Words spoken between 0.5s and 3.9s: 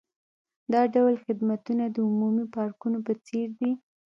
دا ډول خدمتونه د عمومي پارکونو په څیر دي